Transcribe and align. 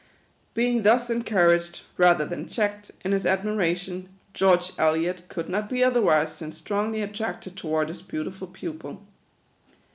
Being 0.55 0.81
thus 0.81 1.11
encouraged, 1.11 1.81
rather 1.95 2.25
than 2.25 2.47
checked, 2.47 2.89
in 3.05 3.11
his 3.11 3.23
admiration, 3.23 4.09
George 4.33 4.71
Elliot 4.79 5.25
could 5.29 5.47
not 5.47 5.69
be 5.69 5.83
otherwise 5.83 6.39
than 6.39 6.51
strongly 6.53 7.03
attracted 7.03 7.55
toward 7.55 7.87
his 7.87 8.01
beautiful 8.01 8.47
pupil. 8.47 9.03